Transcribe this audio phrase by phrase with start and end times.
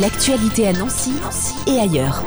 [0.00, 1.12] L'actualité à Nancy,
[1.66, 2.22] et ailleurs.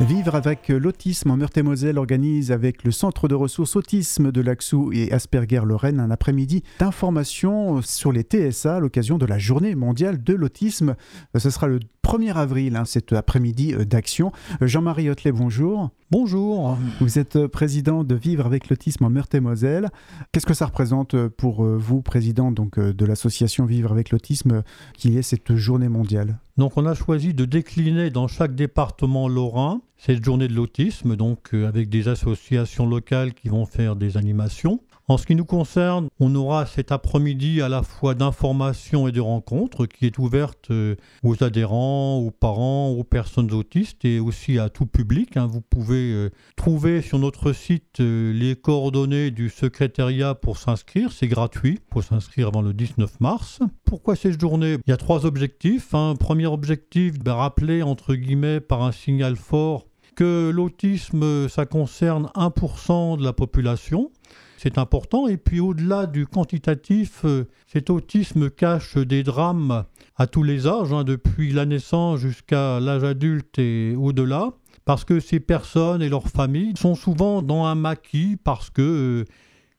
[0.00, 5.10] Vivre avec l'autisme en Meurthe-et-Moselle organise avec le Centre de ressources autisme de l'Axou et
[5.10, 10.94] Asperger-Lorraine un après-midi d'information sur les TSA à l'occasion de la journée mondiale de l'autisme.
[11.36, 14.30] Ce sera le 1er avril, hein, cet après-midi d'action.
[14.60, 15.90] Jean-Marie Hotelet, bonjour.
[16.12, 16.76] Bonjour.
[17.00, 19.90] Vous êtes président de Vivre avec l'autisme en Meurthe-et-Moselle.
[20.32, 25.18] Qu'est-ce que ça représente pour vous, président donc, de l'association Vivre avec l'autisme, qu'il y
[25.18, 26.40] ait cette journée mondiale?
[26.56, 31.54] Donc on a choisi de décliner dans chaque département lorrain cette journée de l'autisme, donc
[31.54, 34.80] euh, avec des associations locales qui vont faire des animations.
[35.10, 39.20] En ce qui nous concerne, on aura cet après-midi à la fois d'information et de
[39.20, 44.68] rencontres qui est ouverte euh, aux adhérents, aux parents, aux personnes autistes et aussi à
[44.68, 45.36] tout public.
[45.36, 45.48] Hein.
[45.48, 51.10] Vous pouvez euh, trouver sur notre site euh, les coordonnées du secrétariat pour s'inscrire.
[51.10, 53.58] C'est gratuit pour s'inscrire avant le 19 mars.
[53.84, 54.76] Pourquoi cette journée?
[54.86, 55.92] Il y a trois objectifs.
[55.92, 59.89] Un premier objectif, ben, rappeler entre guillemets par un signal fort
[60.20, 64.10] que l'autisme, ça concerne 1% de la population
[64.58, 65.26] c'est important.
[65.26, 69.84] Et puis au-delà du quantitatif, euh, cet autisme cache des drames
[70.16, 74.50] à tous les âges, hein, depuis la naissance jusqu'à l'âge adulte et au-delà,
[74.84, 79.24] parce que ces personnes et leurs familles sont souvent dans un maquis, parce que euh,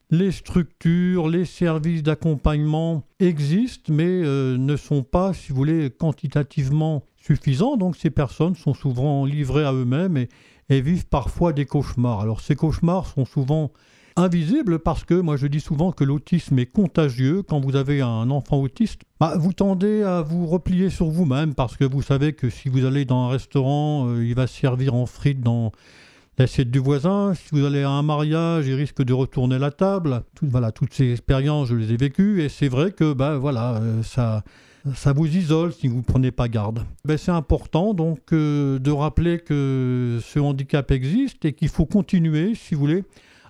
[0.09, 7.03] les structures, les services d'accompagnement existent, mais euh, ne sont pas, si vous voulez, quantitativement
[7.21, 7.77] suffisants.
[7.77, 12.21] Donc ces personnes sont souvent livrées à eux-mêmes et, vivent parfois des cauchemars.
[12.21, 13.71] Alors ces cauchemars sont souvent
[14.15, 17.43] invisible parce que moi je dis souvent que l'autisme est contagieux.
[17.43, 21.75] Quand vous avez un enfant autiste, bah, vous tendez à vous replier sur vous-même parce
[21.75, 25.05] que vous savez que si vous allez dans un restaurant, euh, il va servir en
[25.05, 25.73] frites dans
[26.37, 27.33] l'assiette du voisin.
[27.33, 30.23] Si vous allez à un mariage, il risque de retourner la table.
[30.41, 34.03] voilà, toutes ces expériences, je les ai vécues et c'est vrai que bah, voilà, euh,
[34.03, 34.43] ça
[34.95, 36.85] ça vous isole si vous ne prenez pas garde.
[37.05, 42.55] Ben, c'est important donc euh, de rappeler que ce handicap existe et qu'il faut continuer,
[42.55, 43.03] si vous voulez,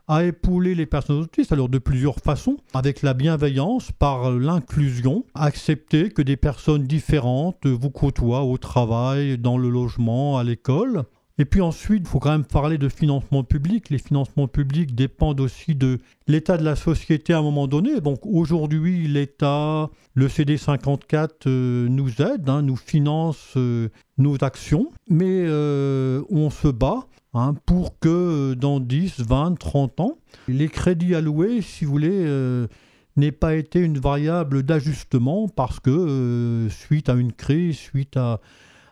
[0.07, 6.09] à épauler les personnes autistes, alors de plusieurs façons, avec la bienveillance, par l'inclusion, accepter
[6.09, 11.03] que des personnes différentes vous côtoient au travail, dans le logement, à l'école.
[11.41, 13.89] Et puis ensuite, il faut quand même parler de financement public.
[13.89, 15.97] Les financements publics dépendent aussi de
[16.27, 17.99] l'état de la société à un moment donné.
[17.99, 25.43] Donc aujourd'hui, l'État, le CD54 euh, nous aide, hein, nous finance euh, nos actions, mais
[25.47, 30.17] euh, on se bat Hein, pour que dans 10, 20, 30 ans,
[30.49, 32.67] les crédits alloués, si vous voulez,
[33.15, 38.41] n'aient pas été une variable d'ajustement parce que suite à une crise, suite à,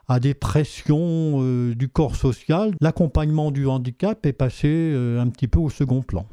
[0.09, 1.41] à des pressions
[1.73, 6.25] du corps social, l'accompagnement du handicap est passé un petit peu au second plan.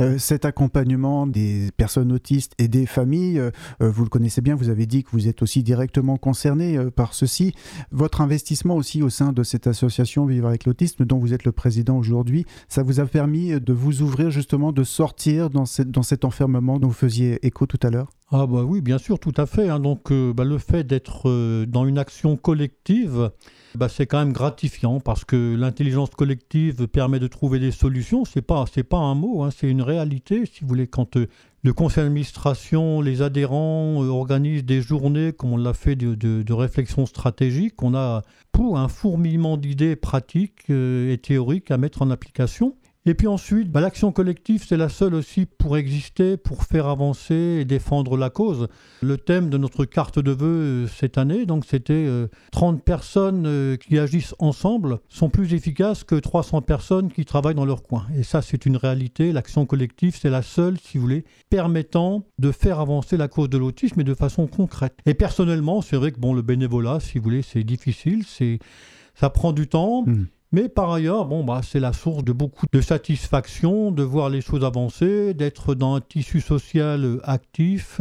[0.00, 3.50] Euh, cet accompagnement des personnes autistes et des familles, euh,
[3.82, 7.14] euh, vous le connaissez bien, vous avez dit que vous êtes aussi directement concerné par
[7.14, 7.54] ceci.
[7.90, 11.52] Votre investissement aussi au sein de cette association Vivre avec l'autisme, dont vous êtes le
[11.52, 16.78] président aujourd'hui, ça vous a permis de vous ouvrir justement, de sortir dans cet enfermement
[16.78, 18.08] dont vous faisiez écho tout à l'heure?
[18.32, 19.68] Ah bah oui, bien sûr, tout à fait.
[19.68, 19.80] Hein.
[19.80, 23.30] Donc bah, le fait d'être dans une action collective,
[23.76, 28.24] bah, c'est quand même gratifiant parce que l'intelligence collective permet de trouver des solutions.
[28.24, 30.44] C'est pas pas un mot, hein, c'est une réalité.
[30.46, 31.28] Si vous voulez, quand euh,
[31.62, 37.06] le conseil d'administration, les adhérents euh, organisent des journées, comme on l'a fait de, réflexion
[37.06, 42.74] stratégique, on a pour un fourmillement d'idées pratiques euh, et théoriques à mettre en application.
[43.06, 47.58] Et puis ensuite, bah, l'action collective, c'est la seule aussi pour exister, pour faire avancer
[47.60, 48.68] et défendre la cause.
[49.00, 52.06] Le thème de notre carte de vœux euh, cette année, donc c'était
[52.52, 57.54] 30 euh, personnes euh, qui agissent ensemble sont plus efficaces que 300 personnes qui travaillent
[57.54, 58.06] dans leur coin.
[58.18, 59.32] Et ça, c'est une réalité.
[59.32, 63.56] L'action collective, c'est la seule, si vous voulez, permettant de faire avancer la cause de
[63.56, 64.94] l'autisme et de façon concrète.
[65.06, 68.58] Et personnellement, c'est vrai que bon, le bénévolat, si vous voulez, c'est difficile, c'est
[69.14, 70.04] ça prend du temps.
[70.06, 70.26] Mmh.
[70.52, 74.40] Mais par ailleurs, bon, bah, c'est la source de beaucoup de satisfaction de voir les
[74.40, 78.00] choses avancer, d'être dans un tissu social euh, actif,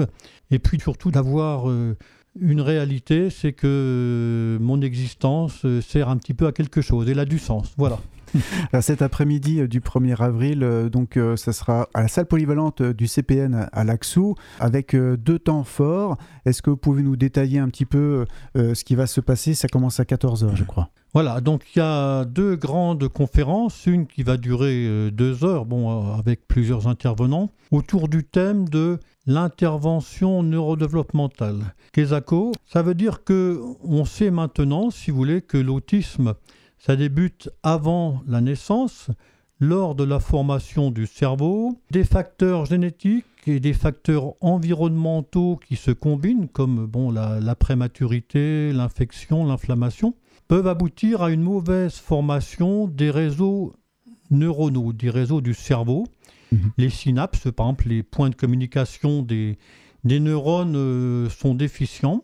[0.49, 1.95] et puis surtout d'avoir euh,
[2.39, 7.19] une réalité, c'est que euh, mon existence sert un petit peu à quelque chose, elle
[7.19, 7.73] a du sens.
[7.77, 7.99] Voilà.
[8.81, 13.83] cet après-midi du 1er avril, donc ça sera à la salle polyvalente du CPN à
[13.83, 16.17] Laxou avec deux temps forts.
[16.45, 19.53] Est-ce que vous pouvez nous détailler un petit peu ce qui va se passer?
[19.53, 20.89] Ça commence à 14h, je crois.
[21.13, 25.65] Voilà, donc il y a deux grandes conférences, une qui va durer euh, deux heures,
[25.65, 31.73] bon, euh, avec plusieurs intervenants, autour du thème de l'intervention neurodéveloppementale.
[31.93, 36.35] KESACO, ça veut dire que on sait maintenant, si vous voulez, que l'autisme,
[36.79, 39.09] ça débute avant la naissance.
[39.61, 45.91] lors de la formation du cerveau, des facteurs génétiques et des facteurs environnementaux qui se
[45.91, 50.15] combinent, comme bon, la, prématurité, l'infection, l'inflammation,
[50.47, 53.73] peuvent aboutir à une mauvaise formation des réseaux
[54.31, 56.05] neuronaux, des réseaux du cerveau.
[56.53, 56.71] Mhm.
[56.77, 59.57] Les synapses, par exemple, les points de communication des,
[60.05, 62.23] des neurones euh, sont déficients.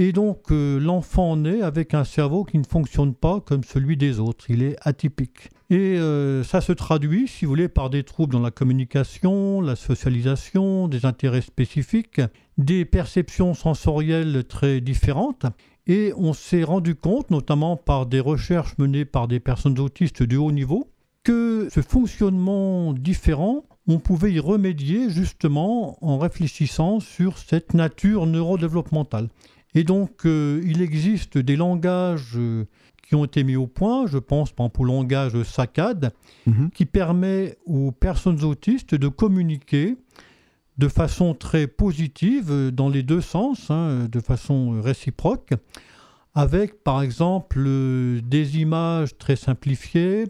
[0.00, 4.20] Et donc euh, l'enfant naît avec un cerveau qui ne fonctionne pas comme celui des
[4.20, 5.50] autres, il est atypique.
[5.70, 9.74] Et euh, ça se traduit, si vous voulez, par des troubles dans la communication, la
[9.74, 12.20] socialisation, des intérêts spécifiques,
[12.58, 15.46] des perceptions sensorielles très différentes.
[15.88, 20.36] Et on s'est rendu compte, notamment par des recherches menées par des personnes autistes de
[20.36, 20.90] haut niveau,
[21.24, 29.28] que ce fonctionnement différent, on pouvait y remédier justement en réfléchissant sur cette nature neurodéveloppementale.
[29.74, 32.64] Et donc, euh, il existe des langages euh,
[33.02, 36.12] qui ont été mis au point, je pense par exemple au langage SACAD,
[36.46, 36.70] mhm.
[36.70, 39.96] qui permet aux personnes autistes de communiquer
[40.78, 45.50] de façon très positive euh, dans les deux sens, hein, de façon réciproque,
[46.34, 47.60] avec par exemple
[48.22, 50.24] des images très simplifiées,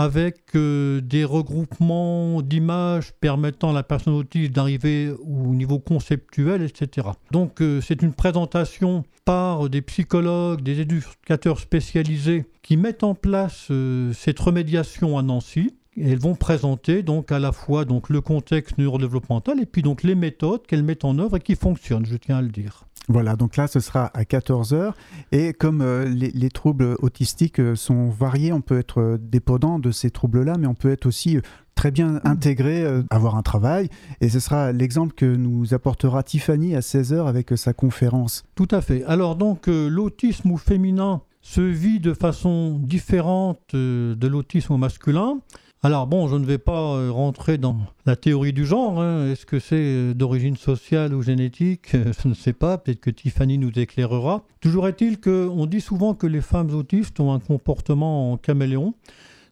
[0.00, 7.08] avec euh, des regroupements d'images permettant à la personne autiste d'arriver au niveau conceptuel, etc.
[7.32, 13.66] Donc euh, c'est une présentation par des psychologues, des éducateurs spécialisés qui mettent en place
[13.70, 15.76] euh, cette remédiation à Nancy.
[16.00, 20.14] elles vont présenter donc à la fois donc le contexte neurodéveloppemental et puis donc les
[20.14, 22.86] méthodes qu'elles mettent en œuvre et qui fonctionnent, je tiens à le dire.
[23.10, 24.92] Voilà, donc là, ce sera à 14h.
[25.32, 29.90] Et comme euh, les, troubles autistiques euh, sont variés, on peut être euh, dépendant de
[29.90, 31.38] ces troubles-là, mais on peut être aussi
[31.74, 32.20] très bien mm.
[32.22, 33.88] intégré, avoir un travail.
[34.20, 38.44] Et ce sera l'exemple que nous apportera Tiffany à 16h avec sa conférence.
[38.54, 39.02] Tout à fait.
[39.04, 45.40] Alors donc, l'autisme féminin se vit de façon différente de l'autisme masculin.
[45.82, 49.00] Alors bon, je ne vais pas euh, rentrer dans la théorie du genre.
[49.00, 49.30] Hein.
[49.32, 51.92] Est-ce que c'est euh, d'origine sociale ou génétique?
[51.94, 52.76] Je ne sais pas.
[52.76, 54.44] Peut-être que Tiffany nous éclairera.
[54.60, 58.92] Toujours est-il qu'on dit souvent que les femmes autistes ont un comportement en caméléon.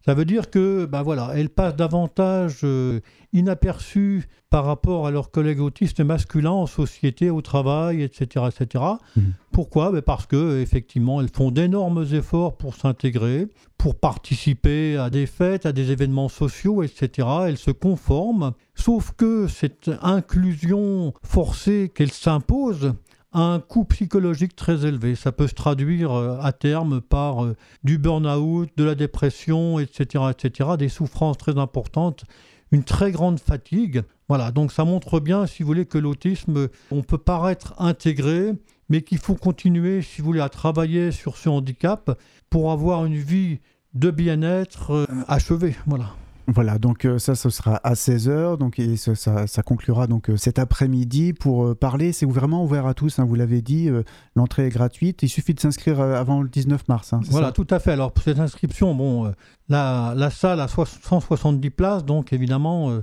[0.04, 3.00] Ça veut dire que, ben voilà, elles passent davantage euh,
[3.32, 8.84] inaperçues par rapport à leurs collègues autistes masculins en société, au travail, etc., etc.
[9.16, 9.34] Mhm.
[9.52, 9.92] Pourquoi?
[9.92, 15.66] Ben Parce que effectivement, elles font d'énormes efforts pour s'intégrer, pour participer à des fêtes,
[15.66, 17.28] à des événements sociaux, etc.
[17.46, 18.52] Elles se conforment.
[18.74, 22.94] Sauf que cette inclusion forcée qu'elles s'imposent
[23.32, 25.14] un coût psychologique très élevé.
[25.14, 30.24] Ça peut se traduire euh, à terme par euh, du burn-out, de la dépression, etc.,
[30.30, 32.24] etc., des souffrances très importantes,
[32.72, 34.02] une très grande fatigue.
[34.28, 38.52] Voilà, donc ça montre bien, si vous voulez, que l'autisme, on peut paraître intégré,
[38.88, 42.18] mais qu'il faut continuer, si vous voulez, à travailler sur ce handicap
[42.50, 43.58] pour avoir une vie
[43.94, 45.76] de bien-être euh, achevée.
[45.86, 46.10] Voilà.
[46.50, 50.58] Voilà, donc euh, ça, ce sera à 16h, donc et ça, conclura donc euh, cet
[50.58, 52.12] après-midi pour euh, parler.
[52.12, 53.90] C'est vraiment ouvert à tous, hein, vous l'avez dit,
[54.34, 55.22] l'entrée est gratuite.
[55.22, 57.12] Il suffit de s'inscrire avant le 19 mars.
[57.12, 57.92] Hein, voilà, tout à fait.
[57.92, 59.30] Alors pour cette inscription, bon,
[59.68, 62.98] la, la, salle a 170 places, donc évidemment,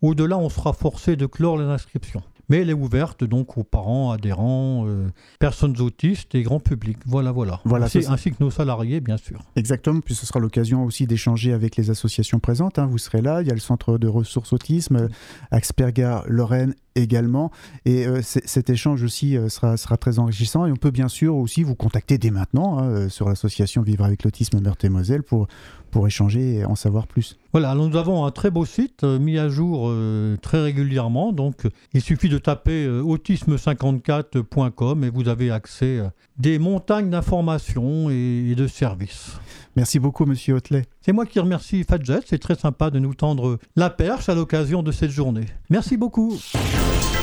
[0.00, 4.10] au-delà, on sera forcé de clore les inscriptions mais elle est ouverte donc aux parents,
[4.10, 5.08] adhérents, euh,
[5.38, 6.98] personnes autistes et grand public.
[7.06, 7.60] Voilà, voilà.
[7.64, 9.40] voilà ainsi, ainsi, que nos salariés, bien sûr.
[9.56, 12.78] Exactement, puis ce sera l'occasion aussi d'échanger avec les associations présentes.
[12.78, 12.86] Hein.
[12.86, 15.08] Vous serez là, il y a le Centre de ressources autisme,
[15.50, 17.50] Axperga Lorraine également.
[17.84, 20.66] Et euh, cet échange aussi euh, sera, sera, très enrichissant.
[20.66, 24.24] Et on peut bien sûr aussi vous contacter dès maintenant hein, sur l'association Vivre avec
[24.24, 25.48] l'autisme Meurthe-et-Moselle pour,
[25.90, 27.38] pour échanger et en savoir plus.
[27.54, 31.30] Voilà, nous avons un très beau site euh, mis à jour euh, très régulièrement.
[31.30, 38.10] Donc, il suffit de taper euh, autisme54.com et vous avez accès à des montagnes d'informations
[38.10, 39.38] et, de services.
[39.76, 40.82] Merci beaucoup, monsieur Hotelet.
[41.00, 42.18] C'est moi qui remercie Fadjet.
[42.26, 45.46] C'est très sympa de nous tendre la perche à l'occasion de cette journée.
[45.70, 46.36] Merci beaucoup.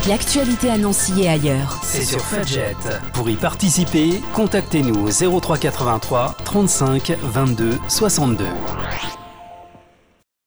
[0.08, 1.82] L'actualité annoncée ailleurs.
[1.84, 2.78] C'est sur Fadjet.
[3.12, 8.46] Pour y participer, contactez-nous au 0383 35 22 62.